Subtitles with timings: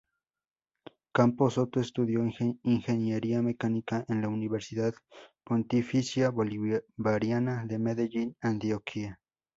[1.13, 2.25] Campo Soto estudió
[2.63, 4.95] ingeniería mecánica en la Universidad
[5.43, 9.19] Pontificia Bolivariana de Medellín, Antioquia.